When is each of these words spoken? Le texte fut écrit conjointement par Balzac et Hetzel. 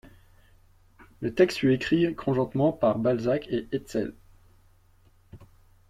Le 1.19 1.35
texte 1.35 1.59
fut 1.59 1.73
écrit 1.75 2.15
conjointement 2.15 2.73
par 2.73 2.97
Balzac 2.97 3.47
et 3.49 3.67
Hetzel. 3.71 4.15